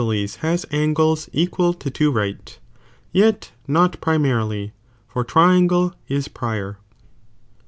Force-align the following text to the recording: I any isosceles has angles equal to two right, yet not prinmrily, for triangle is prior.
I 0.01 0.03
any 0.03 0.23
isosceles 0.23 0.35
has 0.41 0.65
angles 0.71 1.29
equal 1.31 1.73
to 1.75 1.91
two 1.91 2.11
right, 2.11 2.57
yet 3.11 3.51
not 3.67 4.01
prinmrily, 4.01 4.71
for 5.07 5.23
triangle 5.23 5.93
is 6.07 6.27
prior. 6.27 6.79